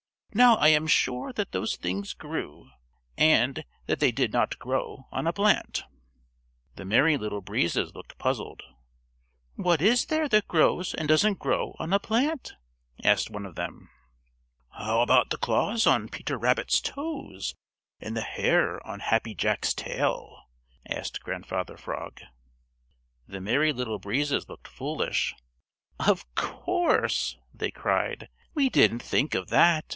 Now 0.33 0.55
I 0.55 0.69
am 0.69 0.87
sure 0.87 1.33
that 1.33 1.51
those 1.51 1.75
things 1.75 2.13
grew, 2.13 2.69
and 3.17 3.65
that 3.85 3.99
they 3.99 4.13
did 4.13 4.31
not 4.31 4.57
grow 4.57 5.07
on 5.11 5.27
a 5.27 5.33
plant." 5.33 5.83
The 6.75 6.85
Merry 6.85 7.17
Little 7.17 7.41
Breezes 7.41 7.93
looked 7.93 8.17
puzzled. 8.17 8.63
"What 9.55 9.81
is 9.81 10.05
there 10.05 10.29
that 10.29 10.47
grows 10.47 10.93
and 10.95 11.07
doesn't 11.09 11.37
grow 11.37 11.75
on 11.79 11.91
a 11.93 11.99
plant?" 11.99 12.53
asked 13.03 13.29
one 13.29 13.45
of 13.45 13.53
them. 13.55 13.89
"How 14.71 15.01
about 15.01 15.29
the 15.31 15.37
claws 15.37 15.85
on 15.85 16.07
Peter 16.09 16.37
Rabbit's 16.37 16.79
toes 16.79 17.53
and 17.99 18.15
the 18.15 18.21
hair 18.21 18.79
of 18.87 19.01
Happy 19.01 19.35
Jack's 19.35 19.73
tail?" 19.73 20.47
asked 20.89 21.21
Grandfather 21.21 21.75
Frog. 21.77 22.21
The 23.27 23.41
Merry 23.41 23.73
Little 23.73 23.99
Breezes 23.99 24.47
looked 24.47 24.69
foolish. 24.69 25.35
"Of 25.99 26.25
course," 26.35 27.37
they 27.53 27.69
cried. 27.69 28.29
"We 28.55 28.69
didn't 28.69 29.03
think 29.03 29.35
of 29.35 29.49
that. 29.49 29.85